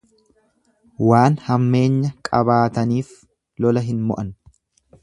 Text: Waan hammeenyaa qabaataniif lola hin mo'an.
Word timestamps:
Waan 1.09 1.35
hammeenyaa 1.49 2.11
qabaataniif 2.31 3.13
lola 3.67 3.87
hin 3.93 4.03
mo'an. 4.11 4.35